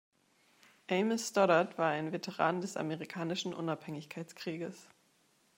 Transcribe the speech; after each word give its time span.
Amos 0.89 1.27
Stoddard 1.27 1.77
war 1.77 1.91
ein 1.91 2.11
Veteran 2.11 2.59
des 2.59 2.75
Amerikanischen 2.75 3.53
Unabhängigkeitskrieges. 3.53 4.87